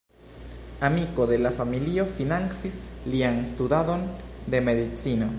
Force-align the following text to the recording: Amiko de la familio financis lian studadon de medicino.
Amiko 0.87 1.27
de 1.31 1.37
la 1.41 1.51
familio 1.57 2.05
financis 2.13 2.77
lian 3.15 3.37
studadon 3.53 4.09
de 4.55 4.63
medicino. 4.71 5.29